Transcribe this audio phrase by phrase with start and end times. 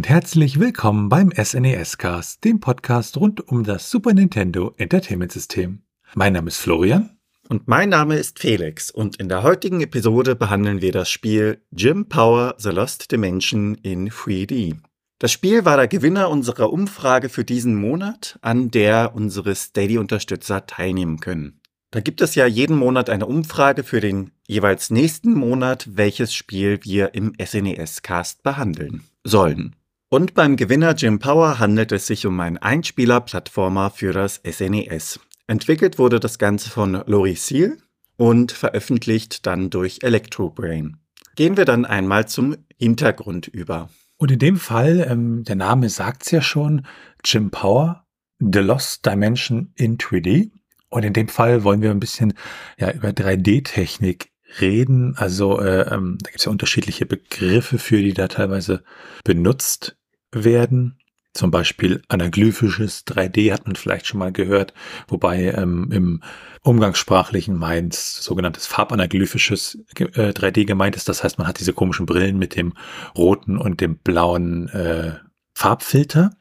[0.00, 5.82] Und herzlich willkommen beim SNES Cast, dem Podcast rund um das Super Nintendo Entertainment System.
[6.14, 7.18] Mein Name ist Florian.
[7.50, 12.08] Und mein Name ist Felix und in der heutigen Episode behandeln wir das Spiel Jim
[12.08, 14.78] Power The Lost Dimension in 3D.
[15.18, 21.20] Das Spiel war der Gewinner unserer Umfrage für diesen Monat, an der unsere Steady-Unterstützer teilnehmen
[21.20, 21.60] können.
[21.90, 26.80] Da gibt es ja jeden Monat eine Umfrage für den jeweils nächsten Monat, welches Spiel
[26.84, 29.76] wir im SNES-Cast behandeln sollen.
[30.12, 35.20] Und beim Gewinner Jim Power handelt es sich um einen Einspieler-Plattformer für das SNES.
[35.46, 37.76] Entwickelt wurde das Ganze von Lori Seal
[38.16, 40.96] und veröffentlicht dann durch Electrobrain.
[41.36, 43.88] Gehen wir dann einmal zum Hintergrund über.
[44.16, 46.84] Und in dem Fall, ähm, der Name sagt es ja schon,
[47.24, 48.04] Jim Power,
[48.40, 50.50] The Lost Dimension in 3D.
[50.88, 52.34] Und in dem Fall wollen wir ein bisschen
[52.80, 55.14] ja, über 3D-Technik reden.
[55.16, 58.82] Also äh, ähm, da gibt es ja unterschiedliche Begriffe für, die da teilweise
[59.22, 59.96] benutzt
[60.32, 60.96] werden.
[61.32, 64.74] Zum Beispiel anaglyphisches 3D hat man vielleicht schon mal gehört,
[65.06, 66.22] wobei ähm, im
[66.62, 71.08] umgangssprachlichen meint sogenanntes farbanaglyphisches äh, 3D gemeint ist.
[71.08, 72.72] Das heißt, man hat diese komischen Brillen mit dem
[73.16, 75.12] roten und dem blauen äh,
[75.54, 76.32] Farbfilter.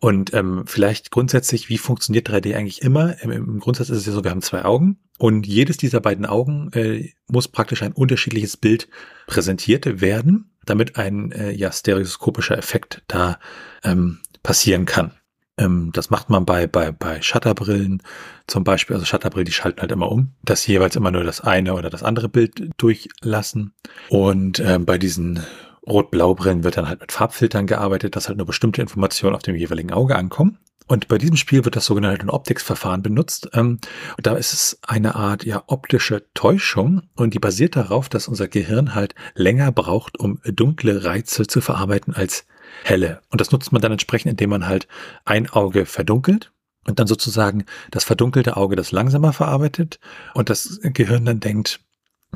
[0.00, 3.20] Und ähm, vielleicht grundsätzlich, wie funktioniert 3D eigentlich immer?
[3.22, 6.26] Im, Im, Grundsatz ist es ja so, wir haben zwei Augen und jedes dieser beiden
[6.26, 8.88] Augen äh, muss praktisch ein unterschiedliches Bild
[9.26, 13.38] präsentiert werden, damit ein äh, ja, stereoskopischer Effekt da
[13.84, 15.12] ähm, passieren kann.
[15.58, 18.02] Ähm, das macht man bei, bei, bei Shutterbrillen
[18.46, 18.94] zum Beispiel.
[18.94, 21.88] Also Shutterbrillen, die schalten halt immer um, dass sie jeweils immer nur das eine oder
[21.88, 23.72] das andere Bild durchlassen.
[24.08, 25.40] Und ähm, bei diesen
[25.86, 29.92] Rot-Blau-Brillen wird dann halt mit Farbfiltern gearbeitet, dass halt nur bestimmte Informationen auf dem jeweiligen
[29.92, 30.58] Auge ankommen.
[30.88, 33.48] Und bei diesem Spiel wird das sogenannte Optics-Verfahren benutzt.
[33.54, 33.80] Ähm,
[34.18, 38.94] da ist es eine Art ja optische Täuschung und die basiert darauf, dass unser Gehirn
[38.94, 42.46] halt länger braucht, um dunkle Reize zu verarbeiten als
[42.84, 43.20] helle.
[43.30, 44.86] Und das nutzt man dann entsprechend, indem man halt
[45.24, 46.52] ein Auge verdunkelt
[46.86, 49.98] und dann sozusagen das verdunkelte Auge das langsamer verarbeitet
[50.34, 51.80] und das Gehirn dann denkt,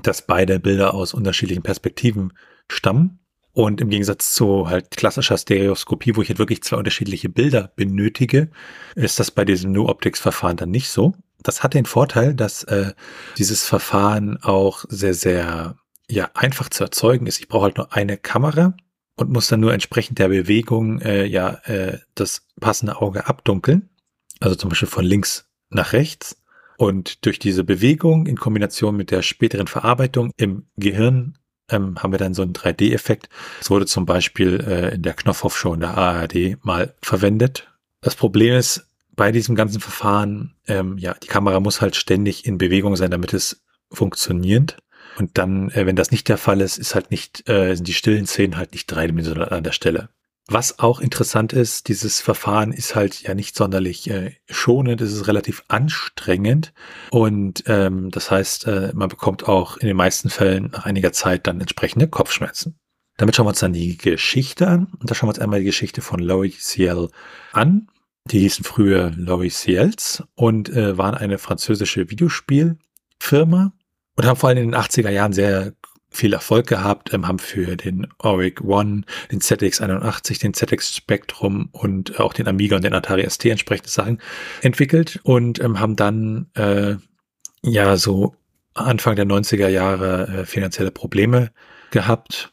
[0.03, 2.33] dass beide Bilder aus unterschiedlichen Perspektiven
[2.69, 3.19] stammen
[3.53, 8.50] und im Gegensatz zu halt klassischer Stereoskopie, wo ich halt wirklich zwei unterschiedliche Bilder benötige,
[8.94, 11.15] ist das bei diesem New Optics Verfahren dann nicht so.
[11.43, 12.93] Das hat den Vorteil, dass äh,
[13.39, 15.77] dieses Verfahren auch sehr, sehr
[16.09, 17.41] ja, einfach zu erzeugen ist.
[17.41, 18.75] Ich brauche halt nur eine Kamera
[19.16, 23.89] und muss dann nur entsprechend der Bewegung äh, ja äh, das passende Auge abdunkeln.
[24.41, 26.37] Also zum Beispiel von links nach rechts.
[26.78, 31.37] Und durch diese Bewegung in Kombination mit der späteren Verarbeitung im Gehirn
[31.70, 33.28] ähm, haben wir dann so einen 3D-Effekt.
[33.60, 37.69] Es wurde zum Beispiel äh, in der Knopfhoff-Show in der ARD mal verwendet.
[38.00, 38.86] Das Problem ist,
[39.16, 43.34] bei diesem ganzen Verfahren, ähm, ja, die Kamera muss halt ständig in Bewegung sein, damit
[43.34, 44.76] es funktioniert.
[45.19, 47.94] Und dann, äh, wenn das nicht der Fall ist, ist halt nicht, äh, sind die
[47.94, 50.09] stillen Szenen halt nicht dreidimensional an der Stelle.
[50.53, 55.28] Was auch interessant ist, dieses Verfahren ist halt ja nicht sonderlich äh, schonend, es ist
[55.28, 56.72] relativ anstrengend
[57.12, 61.47] und ähm, das heißt, äh, man bekommt auch in den meisten Fällen nach einiger Zeit
[61.47, 62.77] dann entsprechende Kopfschmerzen.
[63.16, 65.66] Damit schauen wir uns dann die Geschichte an und da schauen wir uns einmal die
[65.66, 67.10] Geschichte von Laurie Ciel
[67.53, 67.87] an.
[68.25, 73.72] Die hießen früher Laurie Ciels und äh, waren eine französische Videospielfirma
[74.16, 75.75] und haben vor allem in den 80er Jahren sehr
[76.10, 82.19] viel Erfolg gehabt, ähm, haben für den Auric One, den ZX81, den ZX Spectrum und
[82.19, 84.21] auch den Amiga und den Atari ST entsprechende Sachen
[84.62, 86.97] entwickelt und ähm, haben dann äh,
[87.62, 88.34] ja so
[88.75, 91.50] Anfang der 90er Jahre äh, finanzielle Probleme
[91.91, 92.53] gehabt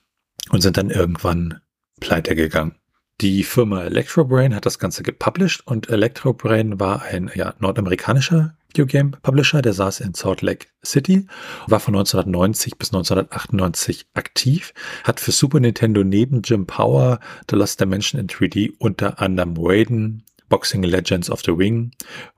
[0.49, 1.61] und sind dann irgendwann
[1.99, 2.75] pleite gegangen.
[3.21, 9.61] Die Firma Electrobrain hat das Ganze gepublished und Electrobrain war ein ja, nordamerikanischer Videogame Publisher,
[9.61, 11.27] der saß in Salt Lake City,
[11.67, 14.73] war von 1990 bis 1998 aktiv,
[15.03, 17.19] hat für Super Nintendo neben Jim Power,
[17.49, 21.91] The Lost Dimension in 3D unter anderem Raiden, Boxing Legends of the Ring,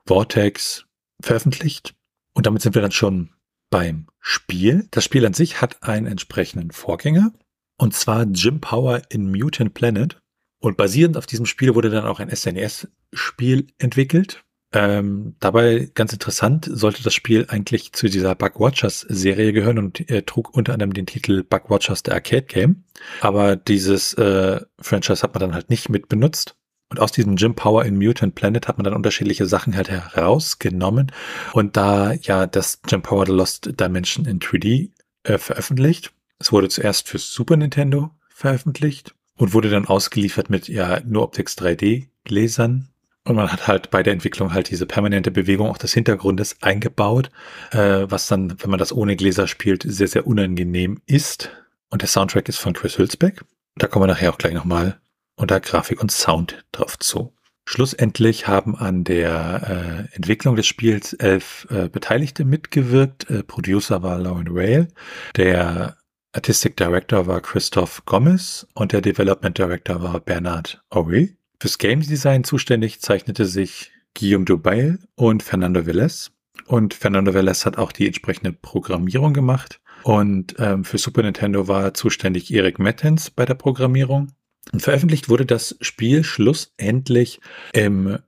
[0.05, 0.85] Vortex
[1.21, 1.95] veröffentlicht.
[2.33, 3.31] Und damit sind wir dann schon
[3.69, 4.87] beim Spiel.
[4.91, 7.33] Das Spiel an sich hat einen entsprechenden Vorgänger,
[7.77, 10.19] und zwar Jim Power in Mutant Planet.
[10.61, 14.43] Und basierend auf diesem Spiel wurde dann auch ein SNES-Spiel entwickelt.
[14.71, 20.09] Ähm, dabei ganz interessant, sollte das Spiel eigentlich zu dieser Bug Watchers Serie gehören und
[20.11, 22.83] äh, trug unter anderem den Titel Bug Watchers der Arcade Game.
[23.21, 26.55] Aber dieses äh, Franchise hat man dann halt nicht mit benutzt.
[26.89, 31.11] Und aus diesem Jim Power in Mutant Planet hat man dann unterschiedliche Sachen halt herausgenommen.
[31.53, 34.91] Und da ja das Jim Power The Lost Dimension in 3D
[35.23, 36.11] äh, veröffentlicht.
[36.39, 41.57] Es wurde zuerst für Super Nintendo veröffentlicht und wurde dann ausgeliefert mit ja nur Optics
[41.57, 42.88] 3D Gläsern.
[43.25, 47.29] Und man hat halt bei der Entwicklung halt diese permanente Bewegung auch des Hintergrundes eingebaut,
[47.71, 51.51] äh, was dann, wenn man das ohne Gläser spielt, sehr, sehr unangenehm ist.
[51.89, 53.43] Und der Soundtrack ist von Chris Hülsbeck.
[53.75, 54.99] Da kommen wir nachher auch gleich nochmal
[55.35, 57.33] unter Grafik und Sound drauf zu.
[57.65, 63.29] Schlussendlich haben an der äh, Entwicklung des Spiels elf äh, Beteiligte mitgewirkt.
[63.29, 64.87] Äh, Producer war Lauren Whale,
[65.35, 65.95] der
[66.31, 71.38] Artistic Director war Christoph Gomez und der Development Director war Bernard Ori.
[71.61, 76.31] Fürs Game Design zuständig zeichnete sich Guillaume Dubail und Fernando Velez.
[76.65, 79.81] Und Fernando Velez hat auch die entsprechende Programmierung gemacht.
[80.03, 84.31] Und ähm, für Super Nintendo war zuständig Erik Mettens bei der Programmierung.
[84.71, 87.41] Und veröffentlicht wurde das Spiel schlussendlich
[87.73, 88.19] im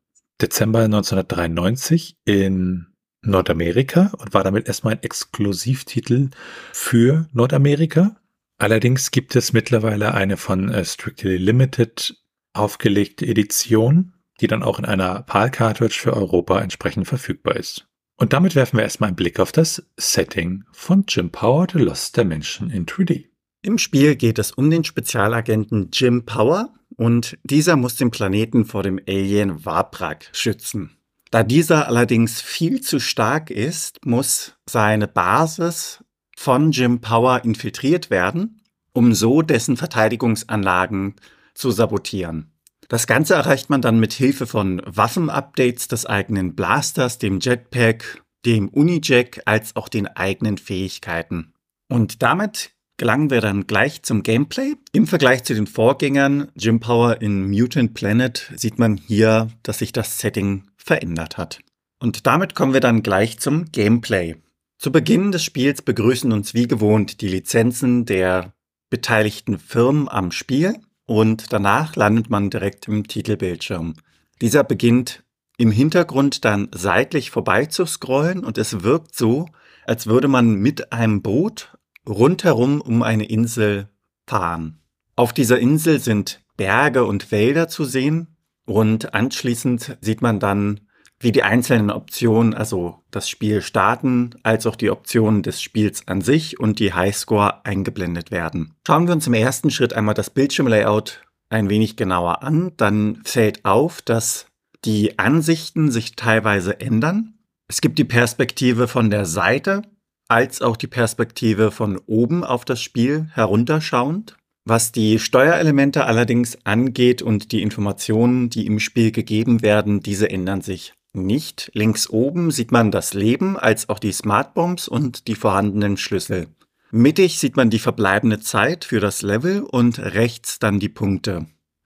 [0.42, 2.88] Dezember 1993 in
[3.22, 6.32] Nordamerika und war damit erstmal ein Exklusivtitel
[6.74, 8.18] für Nordamerika.
[8.58, 12.21] Allerdings gibt es mittlerweile eine von äh, Strictly Limited
[12.54, 17.88] aufgelegte Edition, die dann auch in einer PAL-Cartridge für Europa entsprechend verfügbar ist.
[18.18, 22.18] Und damit werfen wir erstmal einen Blick auf das Setting von Jim Power The Lost
[22.18, 23.26] Dimension in 3D.
[23.64, 28.84] Im Spiel geht es um den Spezialagenten Jim Power und dieser muss den Planeten vor
[28.84, 30.98] dem Alien Wabrak schützen.
[31.32, 36.04] Da dieser allerdings viel zu stark ist, muss seine Basis
[36.36, 38.62] von Jim Power infiltriert werden,
[38.94, 41.16] um so dessen Verteidigungsanlagen
[41.54, 42.52] zu sabotieren.
[42.88, 48.68] Das Ganze erreicht man dann mit Hilfe von Waffenupdates des eigenen Blasters, dem Jetpack, dem
[48.68, 51.54] Unijack als auch den eigenen Fähigkeiten.
[51.88, 54.76] Und damit gelangen wir dann gleich zum Gameplay.
[54.92, 59.94] Im Vergleich zu den Vorgängern Jim Power in Mutant Planet sieht man hier, dass sich
[59.94, 61.62] das Setting verändert hat.
[62.00, 64.36] Und damit kommen wir dann gleich zum Gameplay.
[64.78, 68.54] Zu Beginn des Spiels begrüßen uns wie gewohnt die Lizenzen der
[68.90, 70.76] beteiligten Firmen am Spiel
[71.12, 73.96] und danach landet man direkt im Titelbildschirm.
[74.40, 75.26] Dieser beginnt
[75.58, 79.48] im Hintergrund dann seitlich vorbei zu scrollen und es wirkt so,
[79.86, 81.78] als würde man mit einem Boot
[82.08, 83.90] rundherum um eine Insel
[84.26, 84.80] fahren.
[85.18, 90.80] Auf dieser Insel sind Berge und Wälder zu sehen und anschließend sieht man dann,
[91.22, 96.22] wie die einzelnen Optionen, also das Spiel starten, als auch die Optionen des Spiels an
[96.22, 98.74] sich und die Highscore eingeblendet werden.
[98.86, 103.66] Schauen wir uns im ersten Schritt einmal das Bildschirmlayout ein wenig genauer an, dann fällt
[103.66, 104.48] auf, dass
[104.86, 107.36] die Ansichten sich teilweise ändern.
[107.68, 109.84] Es gibt die Perspektive von der Seite,
[110.28, 114.38] als auch die Perspektive von oben auf das Spiel herunterschauend.
[114.64, 120.62] Was die Steuerelemente allerdings angeht und die Informationen, die im Spiel gegeben werden, diese ändern
[120.62, 121.72] sich nicht.
[121.74, 126.48] Links oben sieht man das Leben als auch die Smartbombs und die vorhandenen Schlüssel.
[126.92, 131.46] Mittig sieht man die verbleibende Zeit für das Level und rechts dann die Punkte.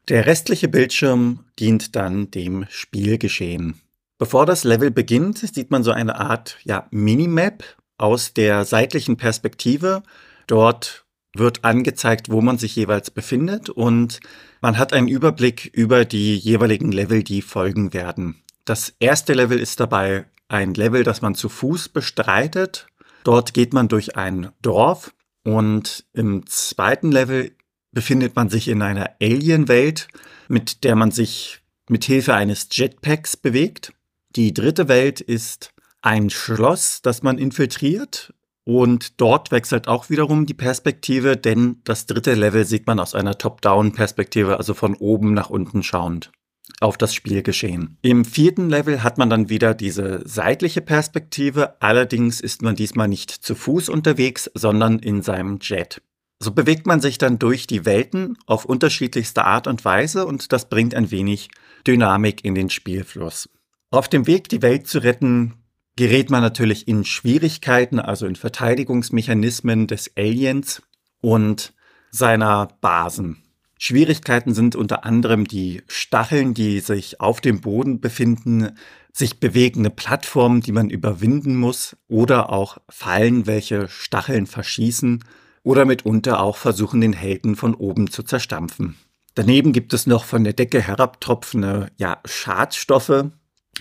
[0.09, 3.81] Der restliche Bildschirm dient dann dem Spielgeschehen.
[4.17, 7.63] Bevor das Level beginnt, sieht man so eine Art ja, Minimap
[7.97, 10.03] aus der seitlichen Perspektive.
[10.47, 11.05] Dort
[11.35, 14.19] wird angezeigt, wo man sich jeweils befindet und
[14.61, 18.41] man hat einen Überblick über die jeweiligen Level, die folgen werden.
[18.65, 22.87] Das erste Level ist dabei ein Level, das man zu Fuß bestreitet.
[23.23, 27.51] Dort geht man durch ein Dorf und im zweiten Level
[27.91, 30.07] befindet man sich in einer Alien-Welt,
[30.47, 33.93] mit der man sich mit Hilfe eines Jetpacks bewegt.
[34.35, 38.33] Die dritte Welt ist ein Schloss, das man infiltriert.
[38.63, 43.37] Und dort wechselt auch wiederum die Perspektive, denn das dritte Level sieht man aus einer
[43.37, 46.31] Top-Down-Perspektive, also von oben nach unten schauend
[46.79, 47.97] auf das Spielgeschehen.
[48.01, 53.31] Im vierten Level hat man dann wieder diese seitliche Perspektive, allerdings ist man diesmal nicht
[53.31, 56.01] zu Fuß unterwegs, sondern in seinem Jet.
[56.39, 60.69] So bewegt man sich dann durch die Welten auf unterschiedlichste Art und Weise und das
[60.69, 61.49] bringt ein wenig
[61.87, 63.49] Dynamik in den Spielfluss.
[63.89, 65.53] Auf dem Weg, die Welt zu retten,
[65.95, 70.81] gerät man natürlich in Schwierigkeiten, also in Verteidigungsmechanismen des Aliens
[71.21, 71.73] und
[72.11, 73.44] seiner Basen.
[73.85, 78.71] Schwierigkeiten sind unter anderem die Stacheln, die sich auf dem Boden befinden,
[79.13, 85.23] sich bewegende Plattformen, die man überwinden muss, oder auch Fallen, welche Stacheln verschießen
[85.61, 88.95] oder mitunter auch versuchen, den Helden von oben zu zerstampfen.
[89.35, 93.25] Daneben gibt es noch von der Decke herabtropfende ja, Schadstoffe.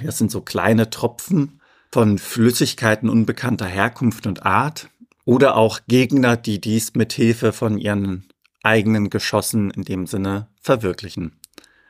[0.03, 4.91] Das sind so kleine Tropfen, von Flüssigkeiten unbekannter Herkunft und Art
[5.25, 8.27] oder auch Gegner, die dies mit Hilfe von ihren
[8.65, 11.33] eigenen Geschossen in dem Sinne verwirklichen.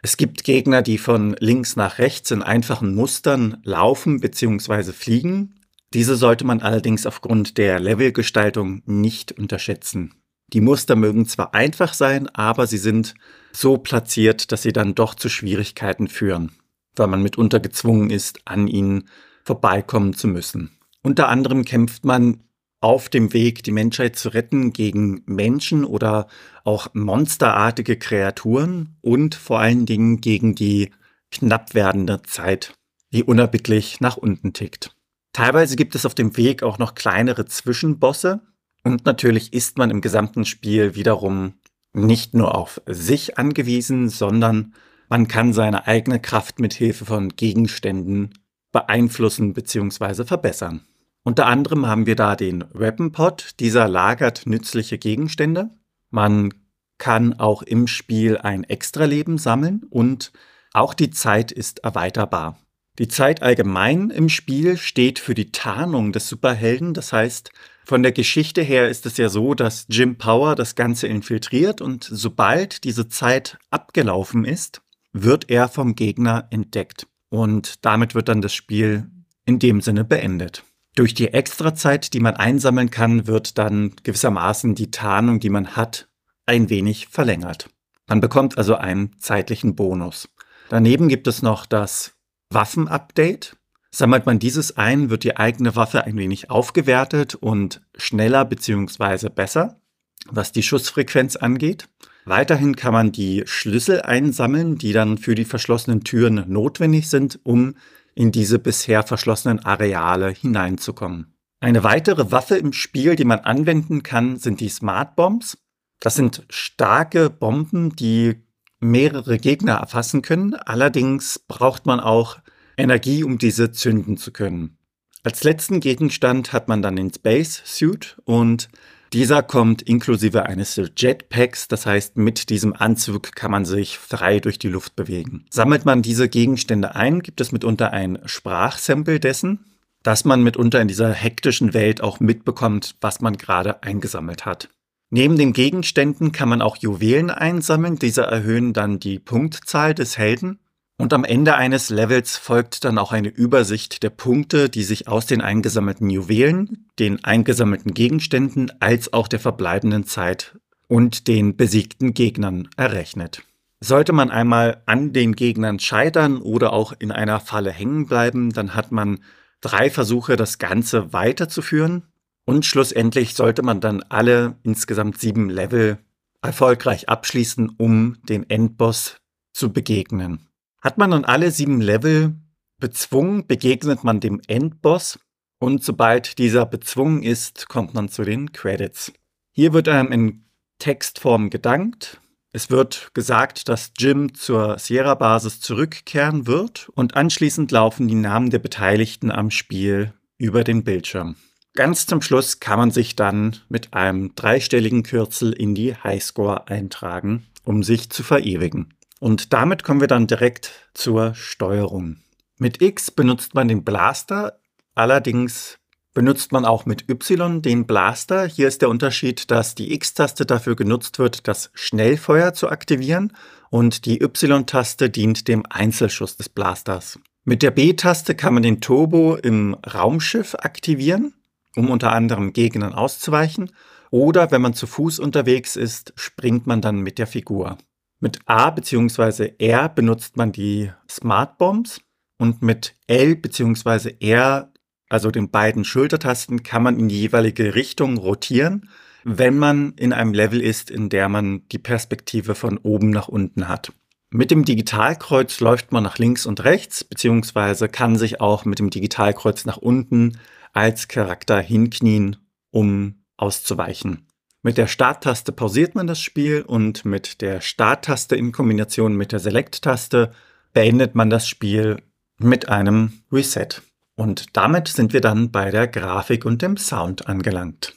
[0.02, 4.92] Es gibt Gegner, die von links nach rechts in einfachen Mustern laufen bzw.
[4.92, 5.54] fliegen.
[5.94, 10.12] Diese sollte man allerdings aufgrund der Levelgestaltung nicht unterschätzen.
[10.52, 13.14] Die Muster mögen zwar einfach sein, aber sie sind
[13.52, 16.52] so platziert, dass sie dann doch zu Schwierigkeiten führen,
[16.96, 19.08] weil man mitunter gezwungen ist, an ihnen
[19.44, 20.70] vorbeikommen zu müssen.
[21.02, 22.40] Unter anderem kämpft man
[22.84, 26.26] auf dem Weg, die Menschheit zu retten gegen Menschen oder
[26.64, 30.90] auch monsterartige Kreaturen und vor allen Dingen gegen die
[31.30, 32.74] knapp werdende Zeit,
[33.10, 34.94] die unerbittlich nach unten tickt.
[35.32, 38.42] Teilweise gibt es auf dem Weg auch noch kleinere Zwischenbosse
[38.82, 41.54] und natürlich ist man im gesamten Spiel wiederum
[41.94, 44.74] nicht nur auf sich angewiesen, sondern
[45.08, 48.34] man kann seine eigene Kraft mit Hilfe von Gegenständen
[48.72, 50.26] beeinflussen bzw.
[50.26, 50.82] verbessern.
[51.24, 53.54] Unter anderem haben wir da den Weapon Pod.
[53.58, 55.70] Dieser lagert nützliche Gegenstände.
[56.10, 56.52] Man
[56.98, 60.32] kann auch im Spiel ein Extraleben sammeln und
[60.74, 62.58] auch die Zeit ist erweiterbar.
[62.98, 66.94] Die Zeit allgemein im Spiel steht für die Tarnung des Superhelden.
[66.94, 67.50] Das heißt,
[67.84, 72.04] von der Geschichte her ist es ja so, dass Jim Power das Ganze infiltriert und
[72.04, 77.06] sobald diese Zeit abgelaufen ist, wird er vom Gegner entdeckt.
[77.30, 79.10] Und damit wird dann das Spiel
[79.46, 80.64] in dem Sinne beendet.
[80.94, 86.08] Durch die Extrazeit, die man einsammeln kann, wird dann gewissermaßen die Tarnung, die man hat,
[86.46, 87.68] ein wenig verlängert.
[88.06, 90.28] Man bekommt also einen zeitlichen Bonus.
[90.68, 92.14] Daneben gibt es noch das
[92.50, 93.56] Waffenupdate.
[93.90, 99.30] Sammelt man dieses ein, wird die eigene Waffe ein wenig aufgewertet und schneller bzw.
[99.30, 99.80] besser,
[100.28, 101.88] was die Schussfrequenz angeht.
[102.24, 107.74] Weiterhin kann man die Schlüssel einsammeln, die dann für die verschlossenen Türen notwendig sind, um
[108.14, 111.34] in diese bisher verschlossenen Areale hineinzukommen.
[111.60, 115.58] Eine weitere Waffe im Spiel, die man anwenden kann, sind die Smart Bombs.
[116.00, 118.44] Das sind starke Bomben, die
[118.80, 120.54] mehrere Gegner erfassen können.
[120.54, 122.38] Allerdings braucht man auch
[122.76, 124.76] Energie, um diese zünden zu können.
[125.22, 128.68] Als letzten Gegenstand hat man dann den Space Suit und
[129.12, 134.58] dieser kommt inklusive eines Jetpacks, das heißt, mit diesem Anzug kann man sich frei durch
[134.58, 135.46] die Luft bewegen.
[135.50, 139.60] Sammelt man diese Gegenstände ein, gibt es mitunter ein Sprachsample dessen,
[140.02, 144.68] dass man mitunter in dieser hektischen Welt auch mitbekommt, was man gerade eingesammelt hat.
[145.10, 150.58] Neben den Gegenständen kann man auch Juwelen einsammeln, diese erhöhen dann die Punktzahl des Helden.
[150.96, 155.26] Und am Ende eines Levels folgt dann auch eine Übersicht der Punkte, die sich aus
[155.26, 162.68] den eingesammelten Juwelen, den eingesammelten Gegenständen als auch der verbleibenden Zeit und den besiegten Gegnern
[162.76, 163.42] errechnet.
[163.80, 168.74] Sollte man einmal an den Gegnern scheitern oder auch in einer Falle hängen bleiben, dann
[168.74, 169.18] hat man
[169.60, 172.04] drei Versuche, das Ganze weiterzuführen.
[172.46, 175.98] Und schlussendlich sollte man dann alle insgesamt sieben Level
[176.42, 179.16] erfolgreich abschließen, um den Endboss
[179.52, 180.46] zu begegnen.
[180.84, 182.34] Hat man dann alle sieben Level
[182.78, 185.18] bezwungen, begegnet man dem Endboss
[185.58, 189.10] und sobald dieser bezwungen ist, kommt man zu den Credits.
[189.50, 190.44] Hier wird einem in
[190.78, 192.20] Textform gedankt.
[192.52, 198.58] Es wird gesagt, dass Jim zur Sierra-Basis zurückkehren wird und anschließend laufen die Namen der
[198.58, 201.36] Beteiligten am Spiel über den Bildschirm.
[201.72, 207.46] Ganz zum Schluss kann man sich dann mit einem dreistelligen Kürzel in die Highscore eintragen,
[207.64, 208.93] um sich zu verewigen.
[209.20, 212.18] Und damit kommen wir dann direkt zur Steuerung.
[212.58, 214.58] Mit X benutzt man den Blaster,
[214.94, 215.78] allerdings
[216.14, 218.46] benutzt man auch mit Y den Blaster.
[218.46, 223.32] Hier ist der Unterschied, dass die X-Taste dafür genutzt wird, das Schnellfeuer zu aktivieren
[223.70, 227.18] und die Y-Taste dient dem Einzelschuss des Blasters.
[227.44, 231.34] Mit der B-Taste kann man den Turbo im Raumschiff aktivieren,
[231.76, 233.72] um unter anderem Gegnern auszuweichen.
[234.10, 237.76] Oder wenn man zu Fuß unterwegs ist, springt man dann mit der Figur.
[238.24, 239.52] Mit A bzw.
[239.58, 242.00] R benutzt man die Smart Bombs
[242.38, 244.14] und mit L bzw.
[244.18, 244.72] R,
[245.10, 248.88] also den beiden Schultertasten, kann man in die jeweilige Richtung rotieren,
[249.24, 253.68] wenn man in einem Level ist, in der man die Perspektive von oben nach unten
[253.68, 253.92] hat.
[254.30, 258.88] Mit dem Digitalkreuz läuft man nach links und rechts, beziehungsweise kann sich auch mit dem
[258.88, 260.38] Digitalkreuz nach unten
[260.72, 262.38] als Charakter hinknien,
[262.70, 264.23] um auszuweichen.
[264.66, 269.38] Mit der Starttaste pausiert man das Spiel und mit der Starttaste in Kombination mit der
[269.38, 270.32] Select-Taste
[270.72, 271.98] beendet man das Spiel
[272.38, 273.82] mit einem Reset.
[274.16, 277.92] Und damit sind wir dann bei der Grafik und dem Sound angelangt.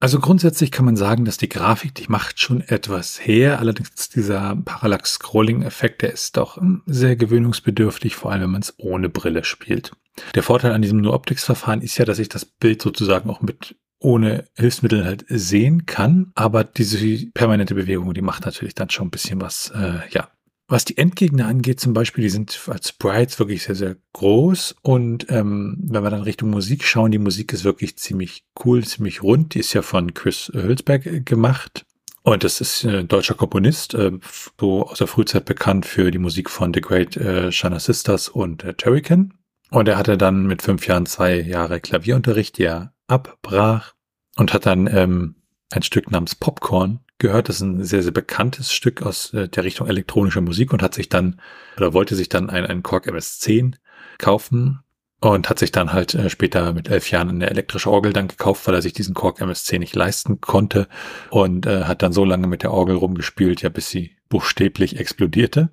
[0.00, 3.60] Also grundsätzlich kann man sagen, dass die Grafik, die macht schon etwas her.
[3.60, 9.44] Allerdings dieser Parallax-Scrolling-Effekt, der ist doch sehr gewöhnungsbedürftig, vor allem wenn man es ohne Brille
[9.44, 9.92] spielt.
[10.34, 14.44] Der Vorteil an diesem Nur-Optics-Verfahren ist ja, dass ich das Bild sozusagen auch mit ohne
[14.54, 16.32] Hilfsmittel halt sehen kann.
[16.34, 20.28] Aber diese permanente Bewegung, die macht natürlich dann schon ein bisschen was, äh, ja.
[20.70, 24.76] Was die Endgegner angeht, zum Beispiel, die sind als Sprites wirklich sehr, sehr groß.
[24.82, 29.22] Und ähm, wenn wir dann Richtung Musik schauen, die Musik ist wirklich ziemlich cool, ziemlich
[29.22, 29.54] rund.
[29.54, 31.86] Die ist ja von Chris Hülsberg gemacht.
[32.22, 34.12] Und das ist ein deutscher Komponist, äh,
[34.60, 38.62] so aus der Frühzeit bekannt für die Musik von The Great äh, Shana Sisters und
[38.64, 39.32] äh, Turrican.
[39.70, 43.94] Und er hatte dann mit fünf Jahren zwei Jahre Klavierunterricht, die er abbrach
[44.36, 45.34] und hat dann ähm,
[45.70, 47.48] ein Stück namens Popcorn gehört.
[47.48, 50.94] Das ist ein sehr, sehr bekanntes Stück aus äh, der Richtung elektronischer Musik und hat
[50.94, 51.40] sich dann
[51.76, 53.74] oder wollte sich dann ein, ein Korg MS-10
[54.18, 54.80] kaufen
[55.20, 58.66] und hat sich dann halt äh, später mit elf Jahren eine elektrische Orgel dann gekauft,
[58.66, 60.88] weil er sich diesen Korg MS-10 nicht leisten konnte
[61.30, 65.70] und äh, hat dann so lange mit der Orgel rumgespielt, ja, bis sie buchstäblich explodierte.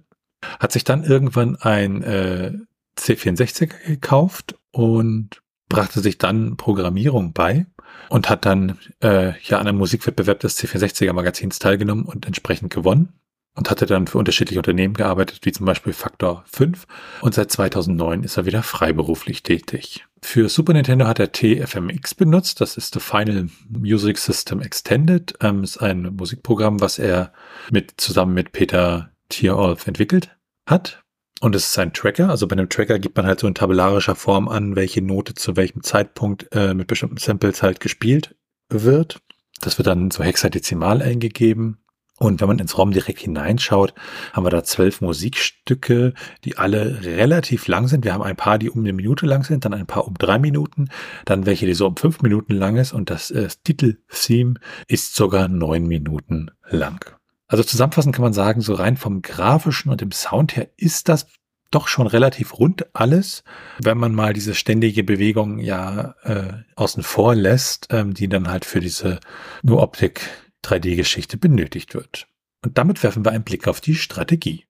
[0.59, 2.53] Hat sich dann irgendwann ein äh,
[2.97, 7.65] C64 gekauft und brachte sich dann Programmierung bei
[8.09, 13.13] und hat dann äh, ja an einem Musikwettbewerb des C64er Magazins teilgenommen und entsprechend gewonnen
[13.55, 16.85] und hatte dann für unterschiedliche Unternehmen gearbeitet, wie zum Beispiel Faktor 5
[17.21, 20.05] und seit 2009 ist er wieder freiberuflich tätig.
[20.21, 25.63] Für Super Nintendo hat er TFMX benutzt, das ist The Final Music System Extended, ähm,
[25.63, 27.31] ist ein Musikprogramm, was er
[27.71, 31.04] mit zusammen mit Peter Tierolf entwickelt hat.
[31.41, 34.15] Und es ist ein Tracker, also bei einem Tracker gibt man halt so in tabellarischer
[34.15, 38.35] Form an, welche Note zu welchem Zeitpunkt äh, mit bestimmten Samples halt gespielt
[38.69, 39.21] wird.
[39.61, 41.85] Das wird dann so hexadezimal eingegeben
[42.17, 43.93] und wenn man ins ROM direkt hineinschaut,
[44.31, 46.13] haben wir da zwölf Musikstücke,
[46.45, 48.05] die alle relativ lang sind.
[48.05, 50.39] Wir haben ein paar, die um eine Minute lang sind, dann ein paar um drei
[50.39, 50.87] Minuten,
[51.25, 54.55] dann welche, die so um fünf Minuten lang ist und das äh, Titel-Theme
[54.87, 57.14] ist sogar neun Minuten lang.
[57.47, 61.27] Also zusammenfassend kann man sagen, so rein vom grafischen und dem Sound her ist das
[61.71, 63.43] doch schon relativ rund alles,
[63.79, 68.65] wenn man mal diese ständige Bewegung ja äh, außen vor lässt, ähm, die dann halt
[68.65, 69.19] für diese
[69.61, 70.21] nur Optik
[70.63, 72.27] 3D-Geschichte benötigt wird.
[72.63, 74.65] Und damit werfen wir einen Blick auf die Strategie.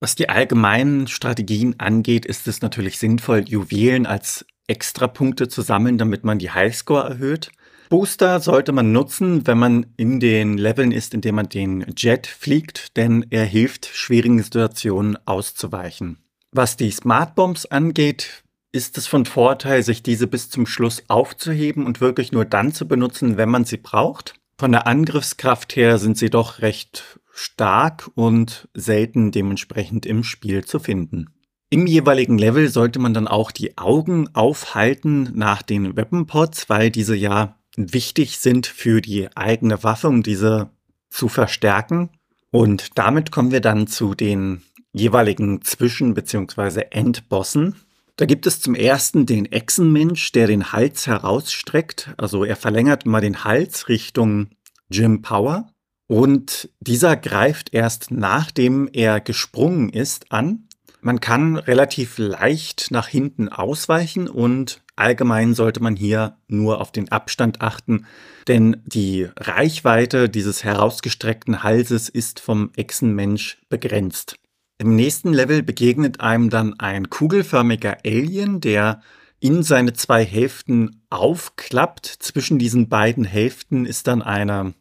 [0.00, 6.24] Was die allgemeinen Strategien angeht, ist es natürlich sinnvoll, Juwelen als Extrapunkte zu sammeln, damit
[6.24, 7.50] man die Highscore erhöht.
[7.90, 12.28] Booster sollte man nutzen, wenn man in den Leveln ist, in denen man den Jet
[12.28, 16.18] fliegt, denn er hilft, schwierigen Situationen auszuweichen.
[16.52, 21.84] Was die Smart Bombs angeht, ist es von Vorteil, sich diese bis zum Schluss aufzuheben
[21.84, 24.34] und wirklich nur dann zu benutzen, wenn man sie braucht.
[24.56, 30.78] Von der Angriffskraft her sind sie doch recht stark und selten dementsprechend im Spiel zu
[30.78, 31.30] finden.
[31.70, 36.90] Im jeweiligen Level sollte man dann auch die Augen aufhalten nach den Weapon Pods, weil
[36.90, 40.70] diese ja wichtig sind für die eigene Waffe, um diese
[41.08, 42.10] zu verstärken.
[42.50, 46.86] Und damit kommen wir dann zu den jeweiligen Zwischen- bzw.
[46.90, 47.76] Endbossen.
[48.16, 52.12] Da gibt es zum ersten den Echsenmensch, der den Hals herausstreckt.
[52.16, 54.48] Also er verlängert mal den Hals Richtung
[54.90, 55.72] Jim Power.
[56.06, 60.66] Und dieser greift erst nachdem er gesprungen ist an.
[61.02, 67.10] Man kann relativ leicht nach hinten ausweichen und allgemein sollte man hier nur auf den
[67.10, 68.06] Abstand achten,
[68.48, 74.36] denn die Reichweite dieses herausgestreckten Halses ist vom Echsenmensch begrenzt.
[74.76, 79.00] Im nächsten Level begegnet einem dann ein kugelförmiger Alien, der
[79.38, 82.06] in seine zwei Hälften aufklappt.
[82.06, 84.74] Zwischen diesen beiden Hälften ist dann eine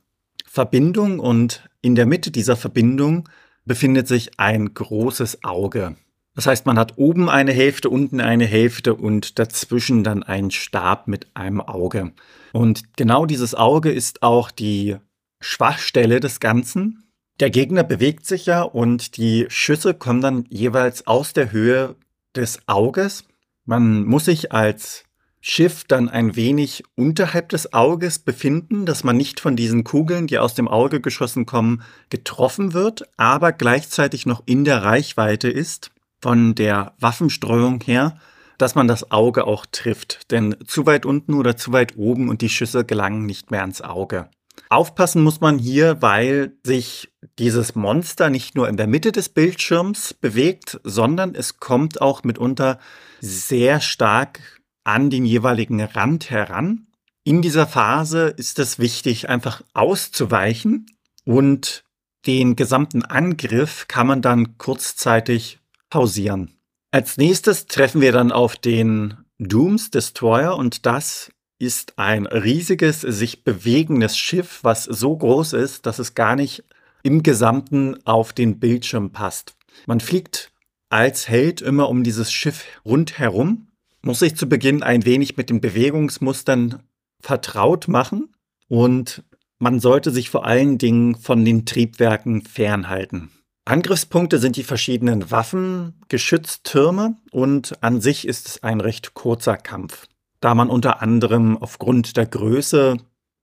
[0.45, 3.29] Verbindung und in der Mitte dieser Verbindung
[3.65, 5.95] befindet sich ein großes Auge.
[6.39, 11.10] Das heißt, man hat oben eine Hälfte, unten eine Hälfte und dazwischen dann einen Stab
[11.10, 12.13] mit einem Auge.
[12.54, 14.95] Und genau dieses Auge ist auch die
[15.41, 17.04] Schwachstelle des Ganzen.
[17.41, 21.95] Der Gegner bewegt sich ja und die Schüsse kommen dann jeweils aus der Höhe
[22.34, 23.25] des Auges.
[23.65, 25.04] Man muss sich als
[25.41, 30.39] Schiff dann ein wenig unterhalb des Auges befinden, dass man nicht von diesen Kugeln, die
[30.39, 36.55] aus dem Auge geschossen kommen, getroffen wird, aber gleichzeitig noch in der Reichweite ist von
[36.55, 38.19] der Waffenstreuung her,
[38.58, 40.32] dass man das Auge auch trifft.
[40.32, 43.82] Denn zu weit unten oder zu weit oben und die Schüsse gelangen nicht mehr ans
[43.82, 44.29] Auge.
[44.67, 50.13] Aufpassen muss man hier, weil sich dieses Monster nicht nur in der Mitte des Bildschirms
[50.13, 52.79] bewegt, sondern es kommt auch mitunter
[53.21, 56.88] sehr stark an den jeweiligen Rand heran.
[57.23, 60.88] In dieser Phase ist es wichtig, einfach auszuweichen
[61.25, 61.84] und
[62.25, 65.59] den gesamten Angriff kann man dann kurzzeitig
[65.89, 66.56] pausieren.
[66.91, 73.43] Als nächstes treffen wir dann auf den Dooms Destroyer und das ist ein riesiges, sich
[73.43, 76.63] bewegendes Schiff, was so groß ist, dass es gar nicht
[77.04, 79.56] im Gesamten auf den Bildschirm passt.
[79.86, 80.52] Man fliegt
[80.89, 83.67] als Held immer um dieses Schiff rundherum,
[84.02, 86.84] muss sich zu Beginn ein wenig mit den Bewegungsmustern
[87.21, 88.34] vertraut machen
[88.67, 89.23] und
[89.60, 93.30] man sollte sich vor allen Dingen von den Triebwerken fernhalten.
[93.65, 100.08] Angriffspunkte sind die verschiedenen Waffen, Geschütztürme und an sich ist es ein recht kurzer Kampf
[100.39, 102.98] da man unter anderem aufgrund der Größe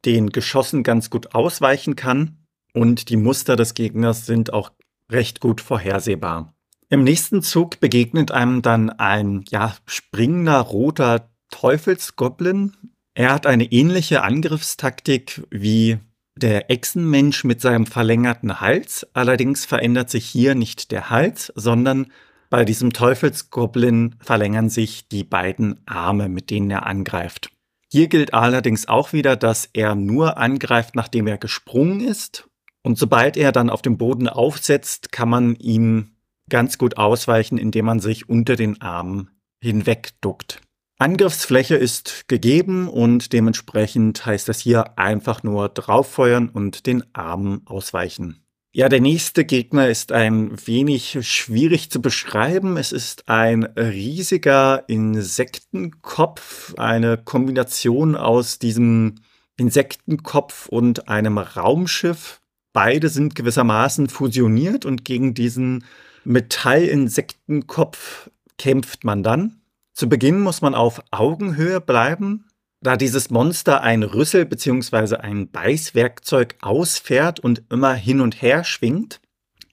[0.05, 2.39] den Geschossen ganz gut ausweichen kann
[2.73, 4.73] und die Muster des Gegners sind auch
[5.11, 6.55] recht gut vorhersehbar.
[6.89, 12.73] Im nächsten Zug begegnet einem dann ein ja, springender roter Teufelsgoblin.
[13.15, 15.99] Er hat eine ähnliche Angriffstaktik wie
[16.37, 19.07] der Echsenmensch mit seinem verlängerten Hals.
[19.15, 22.13] Allerdings verändert sich hier nicht der Hals, sondern
[22.51, 27.51] bei diesem Teufelsgoblin verlängern sich die beiden Arme, mit denen er angreift.
[27.91, 32.49] Hier gilt allerdings auch wieder, dass er nur angreift, nachdem er gesprungen ist.
[32.83, 36.17] Und sobald er dann auf dem Boden aufsetzt, kann man ihm
[36.49, 39.31] ganz gut ausweichen, indem man sich unter den Armen
[39.63, 40.61] hinwegduckt.
[40.99, 48.43] Angriffsfläche ist gegeben und dementsprechend heißt das hier einfach nur drauffeuern und den Armen ausweichen.
[48.73, 52.77] Ja, der nächste Gegner ist ein wenig schwierig zu beschreiben.
[52.77, 59.17] Es ist ein riesiger Insektenkopf, eine Kombination aus diesem
[59.57, 62.41] Insektenkopf und einem Raumschiff.
[62.73, 65.85] Beide sind gewissermaßen fusioniert und gegen diesen
[66.25, 69.61] Metallinsektenkopf kämpft man dann.
[69.97, 72.45] Zu Beginn muss man auf Augenhöhe bleiben,
[72.83, 75.17] da dieses Monster ein Rüssel bzw.
[75.17, 79.23] ein Beißwerkzeug ausfährt und immer hin und her schwingt.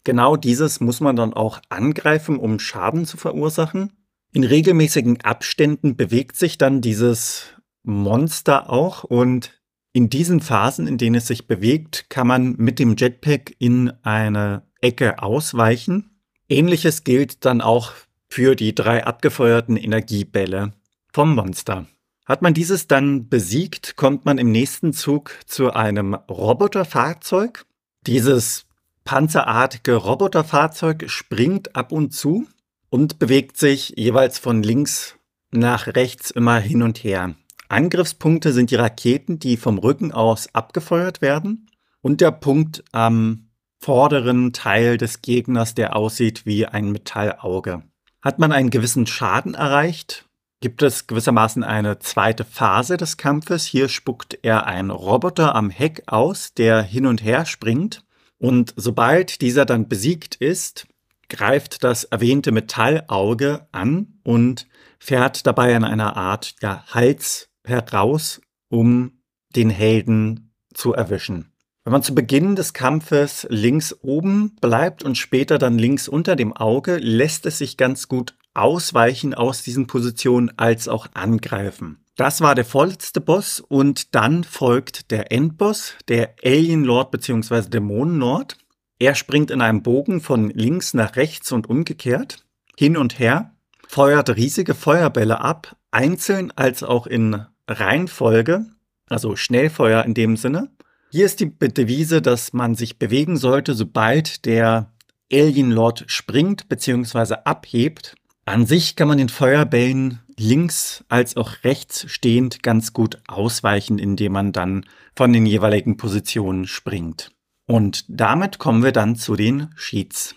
[0.05, 3.91] Genau dieses muss man dann auch angreifen, um Schaden zu verursachen.
[4.31, 7.47] In regelmäßigen Abständen bewegt sich dann dieses
[7.83, 12.95] Monster auch und in diesen Phasen, in denen es sich bewegt, kann man mit dem
[12.95, 16.21] Jetpack in eine Ecke ausweichen.
[16.47, 17.91] Ähnliches gilt dann auch
[18.33, 20.73] für die drei abgefeuerten Energiebälle
[21.13, 21.85] vom Monster.
[22.25, 27.63] Hat man dieses dann besiegt, kommt man im nächsten Zug zu einem Roboterfahrzeug.
[28.07, 28.65] Dieses
[29.05, 32.47] panzerartige Roboterfahrzeug springt ab und zu
[32.89, 35.15] und bewegt sich jeweils von links
[35.51, 37.35] nach rechts immer hin und her.
[37.69, 41.69] Angriffspunkte sind die Raketen, die vom Rücken aus abgefeuert werden
[42.01, 47.83] und der Punkt am vorderen Teil des Gegners, der aussieht wie ein Metallauge.
[48.23, 50.25] Hat man einen gewissen Schaden erreicht,
[50.61, 53.65] gibt es gewissermaßen eine zweite Phase des Kampfes.
[53.65, 58.05] Hier spuckt er einen Roboter am Heck aus, der hin und her springt.
[58.37, 60.87] Und sobald dieser dann besiegt ist,
[61.27, 64.67] greift das erwähnte Metallauge an und
[64.99, 69.19] fährt dabei an einer Art ja, Hals heraus, um
[69.53, 71.52] den Helden zu erwischen.
[71.83, 76.53] Wenn man zu Beginn des Kampfes links oben bleibt und später dann links unter dem
[76.53, 81.97] Auge, lässt es sich ganz gut ausweichen aus diesen Positionen als auch angreifen.
[82.15, 87.69] Das war der vorletzte Boss und dann folgt der Endboss, der Alien Lord bzw.
[87.69, 88.57] Dämonen Lord.
[88.99, 92.45] Er springt in einem Bogen von links nach rechts und umgekehrt,
[92.77, 93.55] hin und her,
[93.87, 98.67] feuert riesige Feuerbälle ab, einzeln als auch in Reihenfolge,
[99.09, 100.69] also Schnellfeuer in dem Sinne,
[101.13, 104.91] hier ist die Devise, dass man sich bewegen sollte, sobald der
[105.31, 107.35] Alien Lord springt bzw.
[107.45, 108.15] abhebt.
[108.45, 114.31] An sich kann man den Feuerbällen links als auch rechts stehend ganz gut ausweichen, indem
[114.31, 117.29] man dann von den jeweiligen Positionen springt.
[117.67, 120.35] Und damit kommen wir dann zu den Sheets.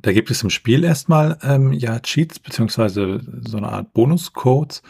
[0.00, 4.82] Da gibt es im Spiel erstmal ähm, ja Cheats beziehungsweise so eine Art Bonuscodes.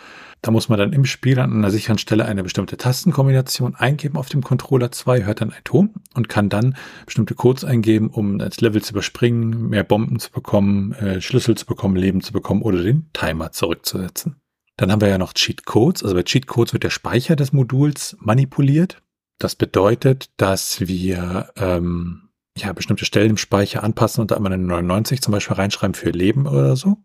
[0.43, 4.29] Da muss man dann im Spiel an einer sicheren Stelle eine bestimmte Tastenkombination eingeben auf
[4.29, 8.61] dem Controller 2, hört dann einen Ton und kann dann bestimmte Codes eingeben, um das
[8.61, 12.83] Level zu überspringen, mehr Bomben zu bekommen, äh, Schlüssel zu bekommen, Leben zu bekommen oder
[12.83, 14.37] den Timer zurückzusetzen.
[14.77, 16.05] Dann haben wir ja noch Cheat Codes.
[16.05, 19.03] Also bei Cheat Codes wird der Speicher des Moduls manipuliert.
[19.39, 22.28] Das bedeutet, dass wir ähm,
[22.63, 26.11] ja, bestimmte Stellen im Speicher anpassen und da immer eine 99 zum Beispiel reinschreiben für
[26.11, 26.99] Leben oder so.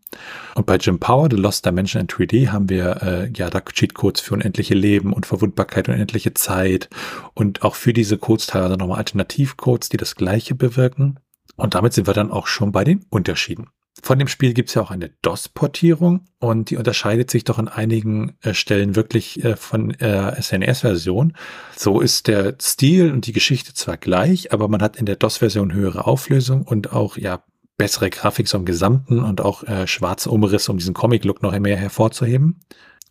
[0.56, 4.22] Und bei Jim Power, The Lost Dimension in 3D, haben wir äh, ja da Cheatcodes
[4.22, 6.90] für unendliche Leben und Verwundbarkeit und unendliche Zeit
[7.34, 11.20] und auch für diese Codes teilweise nochmal Alternativcodes, die das gleiche bewirken.
[11.56, 13.68] Und damit sind wir dann auch schon bei den Unterschieden.
[14.06, 17.70] Von dem Spiel gibt es ja auch eine DOS-Portierung und die unterscheidet sich doch an
[17.70, 21.38] einigen äh, Stellen wirklich äh, von äh, SNES-Version.
[21.78, 25.74] So ist der Stil und die Geschichte zwar gleich, aber man hat in der DOS-Version
[25.74, 27.46] höhere Auflösung und auch ja
[27.78, 31.78] bessere Grafik so im Gesamten und auch äh, schwarze Umrisse, um diesen Comic-Look noch mehr
[31.78, 32.60] hervorzuheben.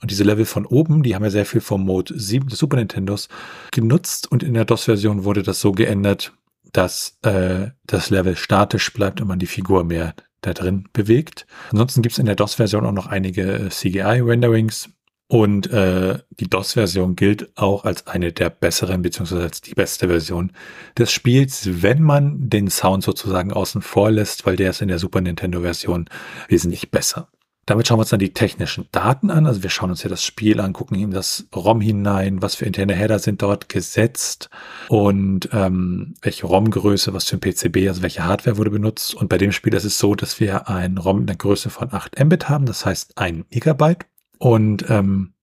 [0.02, 2.76] Und diese Level von oben, die haben ja sehr viel vom Mode 7 des Super
[2.76, 3.30] Nintendos
[3.70, 6.34] genutzt und in der DOS-Version wurde das so geändert,
[6.70, 11.46] dass äh, das Level statisch bleibt und man die Figur mehr da drin bewegt.
[11.70, 14.90] Ansonsten gibt es in der DOS-Version auch noch einige äh, CGI-Renderings.
[15.28, 20.52] Und äh, die DOS-Version gilt auch als eine der besseren, beziehungsweise als die beste Version
[20.98, 24.98] des Spiels, wenn man den Sound sozusagen außen vor lässt, weil der ist in der
[24.98, 26.10] Super Nintendo-Version
[26.48, 27.28] wesentlich besser.
[27.64, 29.46] Damit schauen wir uns dann die technischen Daten an.
[29.46, 32.64] Also wir schauen uns ja das Spiel an, gucken in das ROM hinein, was für
[32.64, 34.50] interne Header sind dort gesetzt
[34.88, 39.14] und ähm, welche ROM-Größe, was für ein PCB, also welche Hardware wurde benutzt.
[39.14, 41.92] Und bei dem Spiel ist es so, dass wir ein ROM in der Größe von
[41.92, 44.06] 8 Mbit haben, das heißt ein Megabyte.
[44.38, 45.34] Und ähm,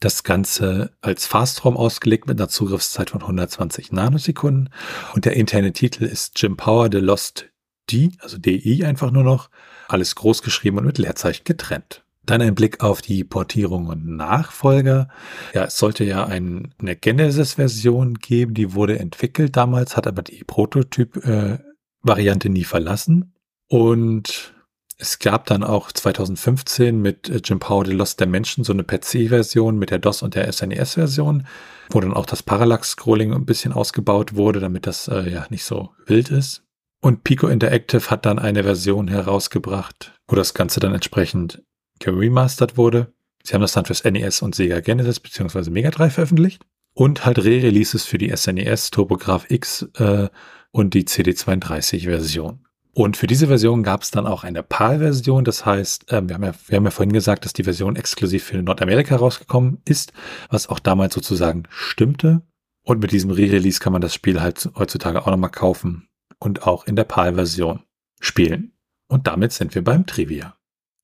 [0.00, 4.70] Das Ganze als Fast-ROM ausgelegt mit einer Zugriffszeit von 120 Nanosekunden.
[5.14, 7.46] Und der interne Titel ist Jim Power The Lost
[7.90, 9.50] D, also DI einfach nur noch.
[9.90, 12.04] Alles groß geschrieben und mit Leerzeichen getrennt.
[12.24, 15.08] Dann ein Blick auf die Portierung und Nachfolger.
[15.52, 20.44] Ja, es sollte ja ein, eine Genesis-Version geben, die wurde entwickelt damals, hat aber die
[20.44, 23.34] Prototyp-Variante äh, nie verlassen.
[23.66, 24.54] Und
[24.96, 29.78] es gab dann auch 2015 mit äh, Jim Power The Lost Dimension so eine PC-Version
[29.78, 31.46] mit der DOS und der SNES-Version,
[31.90, 35.90] wo dann auch das Parallax-Scrolling ein bisschen ausgebaut wurde, damit das äh, ja nicht so
[36.06, 36.62] wild ist.
[37.00, 41.62] Und Pico Interactive hat dann eine Version herausgebracht, wo das Ganze dann entsprechend
[41.98, 43.12] geremastert wurde.
[43.42, 45.70] Sie haben das dann fürs NES und Sega Genesis bzw.
[45.70, 46.62] Mega Drive veröffentlicht.
[46.92, 50.28] Und halt Re-Releases für die SNES, TurboGrafx X äh,
[50.72, 52.66] und die CD32-Version.
[52.92, 55.44] Und für diese Version gab es dann auch eine PAL-Version.
[55.44, 58.44] Das heißt, äh, wir, haben ja, wir haben ja vorhin gesagt, dass die Version exklusiv
[58.44, 60.12] für Nordamerika rausgekommen ist,
[60.50, 62.42] was auch damals sozusagen stimmte.
[62.82, 66.09] Und mit diesem Re-Release kann man das Spiel halt heutzutage auch nochmal kaufen
[66.40, 67.84] und auch in der PAL-Version
[68.18, 68.72] spielen.
[69.06, 70.56] Und damit sind wir beim Trivia.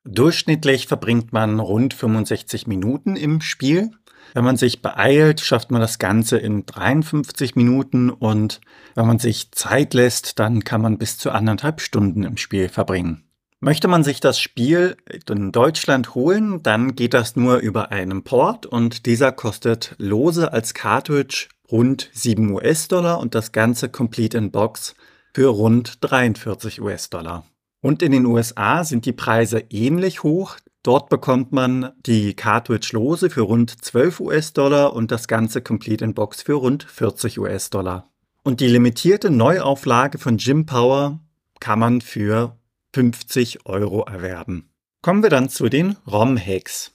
[0.05, 3.91] Durchschnittlich verbringt man rund 65 Minuten im Spiel.
[4.35, 8.61] Wenn man sich beeilt, schafft man das Ganze in 53 Minuten und
[8.95, 13.25] wenn man sich Zeit lässt, dann kann man bis zu anderthalb Stunden im Spiel verbringen.
[13.59, 14.97] Möchte man sich das Spiel
[15.29, 20.75] in Deutschland holen, dann geht das nur über einen Port und dieser kostet lose als
[20.75, 24.95] Cartridge rund 7 US-Dollar und das Ganze complete in Box
[25.37, 27.45] für rund 43 US-Dollar.
[27.83, 30.57] Und in den USA sind die Preise ähnlich hoch.
[30.83, 36.15] Dort bekommt man die Cartridge lose für rund 12 US-Dollar und das ganze Complete in
[36.15, 38.09] Box für rund 40 US-Dollar.
[38.45, 41.21] Und die limitierte Neuauflage von Jim Power
[41.61, 42.57] kann man für
[42.95, 44.71] 50 Euro erwerben.
[45.03, 46.95] Kommen wir dann zu den ROM-Hacks.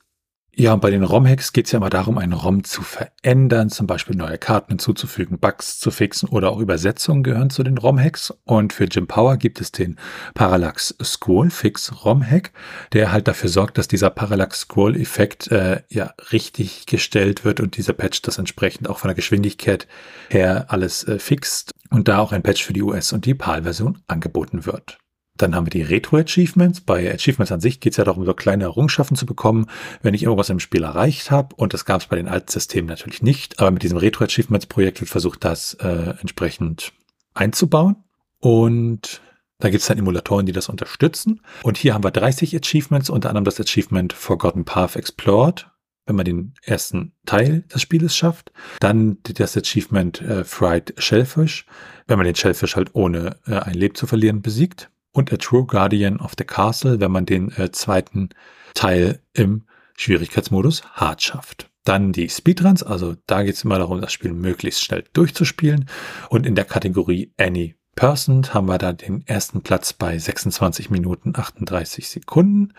[0.54, 3.88] Ja, und bei den ROM-Hacks geht es ja immer darum, einen ROM zu verändern, zum
[3.88, 8.34] Beispiel neue Karten hinzuzufügen, Bugs zu fixen oder auch Übersetzungen gehören zu den ROM-Hacks.
[8.44, 9.98] Und für Jim Power gibt es den
[10.34, 12.52] Parallax Scroll Fix ROM-Hack,
[12.92, 17.94] der halt dafür sorgt, dass dieser Parallax Scroll-Effekt äh, ja richtig gestellt wird und dieser
[17.94, 19.88] Patch das entsprechend auch von der Geschwindigkeit
[20.30, 24.00] her alles äh, fixt und da auch ein Patch für die US- und die PAL-Version
[24.08, 24.98] angeboten wird.
[25.38, 26.82] Dann haben wir die Retro-Achievements.
[26.82, 29.68] Bei Achievements an sich geht es ja darum, so kleine Errungenschaften zu bekommen,
[30.02, 31.56] wenn ich irgendwas im Spiel erreicht habe.
[31.56, 33.60] Und das gab es bei den alten Systemen natürlich nicht.
[33.60, 36.94] Aber mit diesem Retro-Achievements-Projekt wird versucht, das äh, entsprechend
[37.34, 37.96] einzubauen.
[38.40, 39.22] Und
[39.60, 41.42] da gibt es dann Emulatoren, die das unterstützen.
[41.64, 45.70] Und hier haben wir 30 Achievements, unter anderem das Achievement Forgotten Path Explored,
[46.08, 48.52] wenn man den ersten Teil des Spieles schafft.
[48.80, 51.66] Dann das Achievement äh, Fried Shellfish,
[52.08, 55.66] wenn man den Shellfish halt ohne äh, ein Leben zu verlieren besiegt und A True
[55.66, 58.30] Guardian of the Castle, wenn man den äh, zweiten
[58.74, 59.64] Teil im
[59.98, 61.70] Schwierigkeitsmodus hart schafft.
[61.84, 65.90] Dann die Speedruns, also da geht es immer darum, das Spiel möglichst schnell durchzuspielen.
[66.30, 71.34] Und in der Kategorie Any Person haben wir da den ersten Platz bei 26 Minuten
[71.36, 72.74] 38 Sekunden,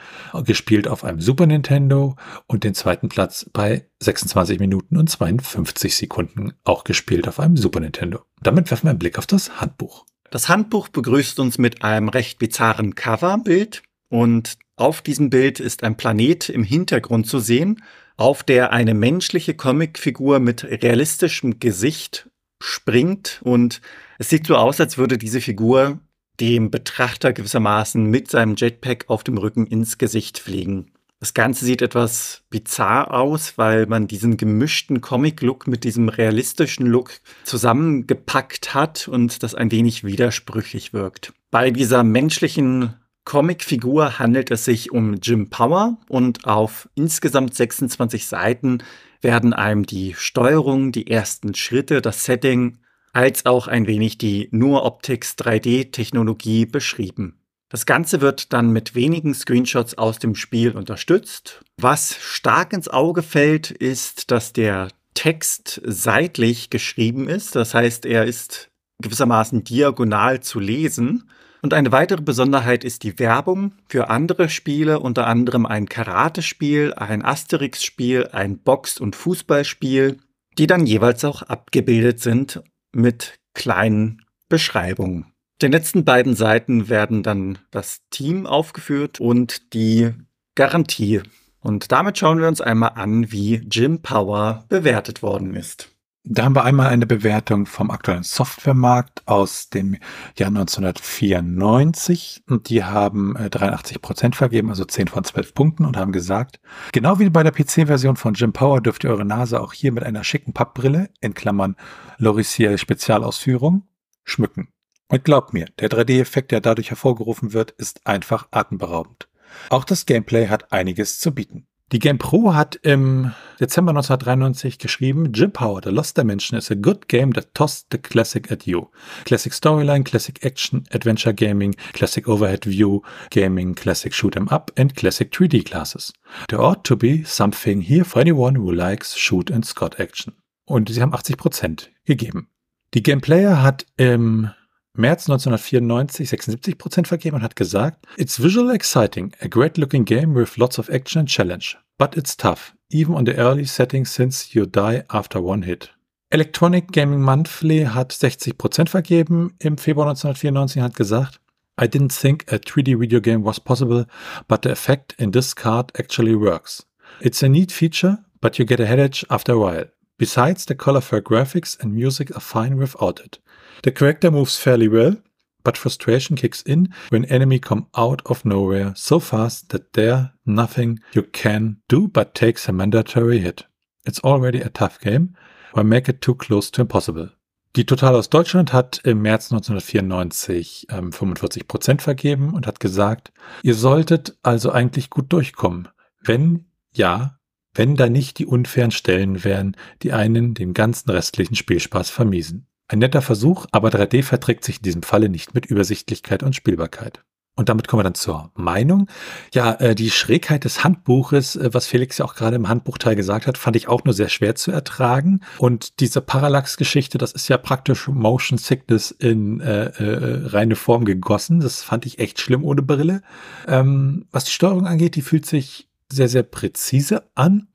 [0.44, 2.16] gespielt auf einem Super Nintendo
[2.46, 7.80] und den zweiten Platz bei 26 Minuten und 52 Sekunden, auch gespielt auf einem Super
[7.80, 8.22] Nintendo.
[8.40, 10.06] Damit werfen wir einen Blick auf das Handbuch.
[10.32, 15.98] Das Handbuch begrüßt uns mit einem recht bizarren Coverbild und auf diesem Bild ist ein
[15.98, 17.82] Planet im Hintergrund zu sehen,
[18.16, 22.30] auf der eine menschliche Comicfigur mit realistischem Gesicht
[22.62, 23.82] springt und
[24.18, 26.00] es sieht so aus, als würde diese Figur
[26.40, 30.92] dem Betrachter gewissermaßen mit seinem Jetpack auf dem Rücken ins Gesicht fliegen.
[31.22, 37.12] Das Ganze sieht etwas bizarr aus, weil man diesen gemischten Comic-Look mit diesem realistischen Look
[37.44, 41.32] zusammengepackt hat und das ein wenig widersprüchlich wirkt.
[41.52, 48.78] Bei dieser menschlichen Comicfigur handelt es sich um Jim Power und auf insgesamt 26 Seiten
[49.20, 52.78] werden einem die Steuerung, die ersten Schritte, das Setting
[53.12, 57.41] als auch ein wenig die Nur Optics 3D-Technologie beschrieben.
[57.72, 61.62] Das Ganze wird dann mit wenigen Screenshots aus dem Spiel unterstützt.
[61.80, 67.56] Was stark ins Auge fällt, ist, dass der Text seitlich geschrieben ist.
[67.56, 68.68] Das heißt, er ist
[69.02, 71.30] gewissermaßen diagonal zu lesen.
[71.62, 77.24] Und eine weitere Besonderheit ist die Werbung für andere Spiele, unter anderem ein Karate-Spiel, ein
[77.24, 80.18] Asterix-Spiel, ein Box- und Fußballspiel,
[80.58, 82.62] die dann jeweils auch abgebildet sind
[82.94, 85.31] mit kleinen Beschreibungen
[85.62, 90.12] den letzten beiden Seiten werden dann das Team aufgeführt und die
[90.54, 91.22] Garantie.
[91.60, 95.88] Und damit schauen wir uns einmal an, wie Jim Power bewertet worden ist.
[96.24, 99.96] Da haben wir einmal eine Bewertung vom aktuellen Softwaremarkt aus dem
[100.36, 105.96] Jahr 1994 und die haben 83 äh, Prozent vergeben, also 10 von 12 Punkten und
[105.96, 106.60] haben gesagt,
[106.92, 110.04] genau wie bei der PC-Version von Jim Power dürft ihr eure Nase auch hier mit
[110.04, 111.74] einer schicken Pappbrille, in Klammern
[112.18, 113.88] Loriciel Spezialausführung,
[114.22, 114.71] schmücken.
[115.12, 119.28] Und glaubt mir, der 3D-Effekt, der dadurch hervorgerufen wird, ist einfach atemberaubend.
[119.68, 121.66] Auch das Gameplay hat einiges zu bieten.
[121.92, 126.74] Die Game Pro hat im Dezember 1993 geschrieben, Jim Power, The Lost Dimension is a
[126.74, 128.86] good game that tossed the classic at you.
[129.26, 134.96] Classic Storyline, Classic Action, Adventure Gaming, Classic Overhead View Gaming, Classic Shoot 'em Up and
[134.96, 136.14] Classic 3D classes.
[136.48, 140.32] There ought to be something here for anyone who likes Shoot and Scott Action.
[140.64, 142.48] Und sie haben 80% gegeben.
[142.94, 144.48] Die Game Player hat im
[144.94, 150.34] März 1994 76 Prozent vergeben und hat gesagt, It's visually exciting, a great looking game
[150.34, 154.52] with lots of action and challenge, but it's tough, even on the early settings since
[154.52, 155.94] you die after one hit.
[156.28, 161.40] Electronic Gaming Monthly hat 60 Prozent vergeben im Februar 1994 und hat gesagt,
[161.80, 164.06] I didn't think a 3D video game was possible,
[164.46, 166.86] but the effect in this card actually works.
[167.20, 169.86] It's a neat feature, but you get a headache after a while.
[170.18, 173.38] Besides, the colorful graphics and music are fine without it.
[173.82, 175.16] The character moves fairly well,
[175.64, 181.00] but frustration kicks in when enemy come out of nowhere so fast that there nothing
[181.12, 183.64] you can do but takes a mandatory hit.
[184.04, 185.36] It's already a tough game,
[185.72, 187.30] why make it too close to impossible?
[187.74, 193.74] Die Total aus Deutschland hat im März 1994 ähm, 45% vergeben und hat gesagt, ihr
[193.74, 195.88] solltet also eigentlich gut durchkommen.
[196.20, 197.38] Wenn ja,
[197.74, 202.66] wenn da nicht die unfairen Stellen wären, die einen den ganzen restlichen Spielspaß vermiesen.
[202.88, 207.22] Ein netter Versuch, aber 3D verträgt sich in diesem Falle nicht mit Übersichtlichkeit und Spielbarkeit.
[207.54, 209.08] Und damit kommen wir dann zur Meinung.
[209.52, 213.46] Ja, äh, die Schrägheit des Handbuches, äh, was Felix ja auch gerade im Handbuchteil gesagt
[213.46, 215.40] hat, fand ich auch nur sehr schwer zu ertragen.
[215.58, 221.60] Und diese Parallax-Geschichte, das ist ja praktisch Motion Sickness in äh, äh, reine Form gegossen.
[221.60, 223.20] Das fand ich echt schlimm ohne Brille.
[223.68, 227.68] Ähm, was die Steuerung angeht, die fühlt sich sehr, sehr präzise an.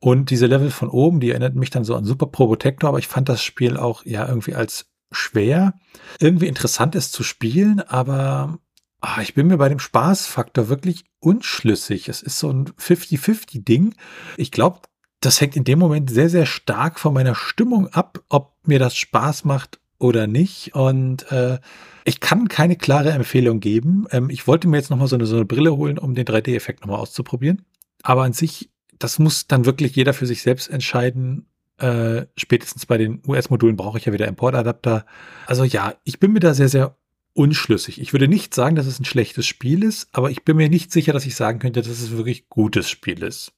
[0.00, 3.08] Und diese Level von oben, die erinnert mich dann so an Super Probotector, aber ich
[3.08, 5.74] fand das Spiel auch ja irgendwie als schwer.
[6.18, 8.58] Irgendwie interessant ist zu spielen, aber
[9.00, 12.08] ah, ich bin mir bei dem Spaßfaktor wirklich unschlüssig.
[12.08, 13.94] Es ist so ein 50-50-Ding.
[14.36, 14.80] Ich glaube,
[15.20, 18.96] das hängt in dem Moment sehr, sehr stark von meiner Stimmung ab, ob mir das
[18.96, 20.74] Spaß macht oder nicht.
[20.74, 21.58] Und äh,
[22.04, 24.06] ich kann keine klare Empfehlung geben.
[24.10, 26.80] Ähm, ich wollte mir jetzt nochmal so eine, so eine Brille holen, um den 3D-Effekt
[26.80, 27.66] nochmal auszuprobieren.
[28.02, 31.46] Aber an sich, das muss dann wirklich jeder für sich selbst entscheiden.
[31.78, 35.06] Äh, spätestens bei den US-Modulen brauche ich ja wieder Importadapter.
[35.46, 36.96] Also ja, ich bin mir da sehr, sehr
[37.32, 38.00] unschlüssig.
[38.00, 40.92] Ich würde nicht sagen, dass es ein schlechtes Spiel ist, aber ich bin mir nicht
[40.92, 43.52] sicher, dass ich sagen könnte, dass es wirklich gutes Spiel ist.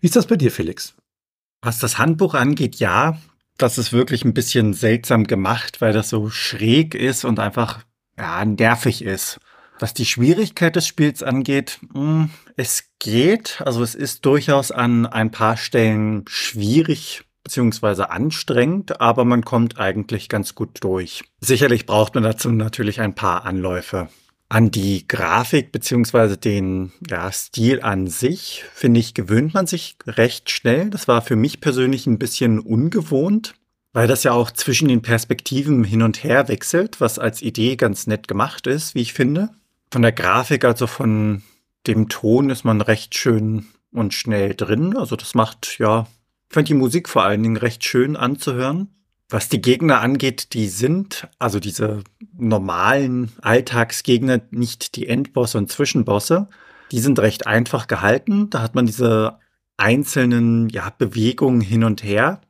[0.00, 0.94] Wie ist das bei dir, Felix?
[1.60, 3.18] Was das Handbuch angeht, ja,
[3.58, 7.84] das ist wirklich ein bisschen seltsam gemacht, weil das so schräg ist und einfach
[8.16, 9.40] ja, nervig ist.
[9.78, 13.60] Was die Schwierigkeit des Spiels angeht, hm, es geht.
[13.64, 20.28] Also es ist durchaus an ein paar Stellen schwierig beziehungsweise anstrengend, aber man kommt eigentlich
[20.28, 21.22] ganz gut durch.
[21.40, 24.08] Sicherlich braucht man dazu natürlich ein paar Anläufe.
[24.48, 30.50] An die Grafik beziehungsweise den ja, Stil an sich, finde ich, gewöhnt man sich recht
[30.50, 30.90] schnell.
[30.90, 33.54] Das war für mich persönlich ein bisschen ungewohnt,
[33.92, 38.06] weil das ja auch zwischen den Perspektiven hin und her wechselt, was als Idee ganz
[38.06, 39.50] nett gemacht ist, wie ich finde.
[39.94, 41.44] Von der Grafik, also von
[41.86, 44.96] dem Ton, ist man recht schön und schnell drin.
[44.96, 46.08] Also das macht, ja,
[46.48, 48.88] ich fand die Musik vor allen Dingen recht schön anzuhören.
[49.28, 52.02] Was die Gegner angeht, die sind, also diese
[52.36, 56.48] normalen Alltagsgegner, nicht die Endbosse und Zwischenbosse,
[56.90, 58.50] die sind recht einfach gehalten.
[58.50, 59.38] Da hat man diese
[59.76, 62.40] einzelnen ja, Bewegungen hin und her.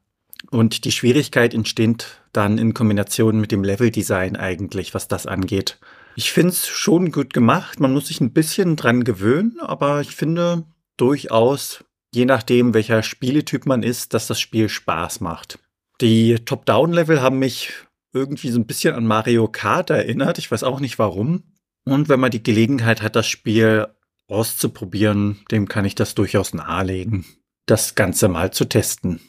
[0.51, 5.79] Und die Schwierigkeit entsteht dann in Kombination mit dem Leveldesign eigentlich, was das angeht.
[6.17, 7.81] Ich finde es schon gut gemacht.
[7.81, 10.65] Man muss sich ein bisschen dran gewöhnen, aber ich finde
[10.97, 11.85] durchaus,
[12.15, 15.59] je nachdem, welcher Spieletyp man ist, dass das Spiel Spaß macht.
[16.01, 17.73] Die Top-Down-Level haben mich
[18.13, 20.39] irgendwie so ein bisschen an Mario Kart erinnert.
[20.39, 21.43] Ich weiß auch nicht warum.
[21.85, 23.89] Und wenn man die Gelegenheit hat, das Spiel
[24.29, 27.27] auszuprobieren, dem kann ich das durchaus nahelegen,
[27.67, 29.21] das Ganze mal zu testen.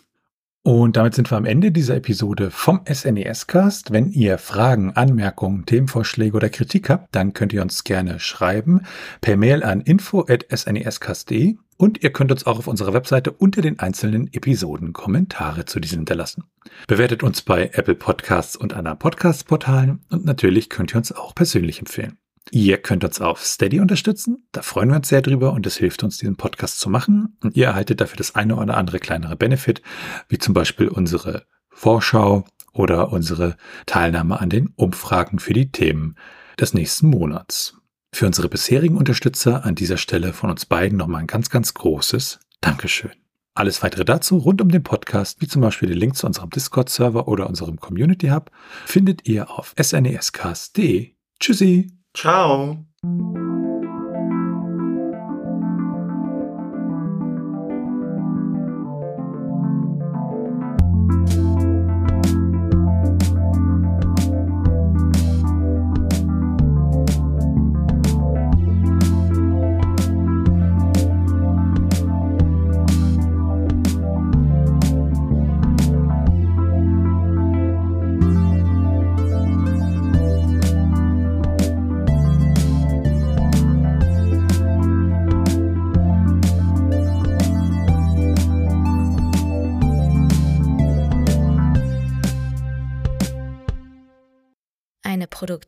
[0.66, 3.92] Und damit sind wir am Ende dieser Episode vom SNES-Cast.
[3.92, 8.82] Wenn ihr Fragen, Anmerkungen, Themenvorschläge oder Kritik habt, dann könnt ihr uns gerne schreiben
[9.22, 14.34] per Mail an info.snescast.de und ihr könnt uns auch auf unserer Webseite unter den einzelnen
[14.34, 16.46] Episoden Kommentare zu diesen hinterlassen.
[16.88, 21.78] Bewertet uns bei Apple Podcasts und anderen Podcast-Portalen und natürlich könnt ihr uns auch persönlich
[21.78, 22.18] empfehlen.
[22.52, 24.48] Ihr könnt uns auf Steady unterstützen.
[24.52, 27.38] Da freuen wir uns sehr drüber und es hilft uns, diesen Podcast zu machen.
[27.42, 29.82] Und ihr erhaltet dafür das eine oder andere kleinere Benefit,
[30.30, 36.16] wie zum Beispiel unsere Vorschau oder unsere Teilnahme an den Umfragen für die Themen
[36.60, 37.78] des nächsten Monats.
[38.14, 42.40] Für unsere bisherigen Unterstützer an dieser Stelle von uns beiden nochmal ein ganz, ganz großes
[42.62, 43.12] Dankeschön.
[43.56, 47.28] Alles weitere dazu rund um den Podcast, wie zum Beispiel den Link zu unserem Discord-Server
[47.28, 48.52] oder unserem Community Hub,
[48.86, 51.16] findet ihr auf snescast.de.
[51.40, 52.05] Tschüssi.
[52.16, 52.86] Ciao.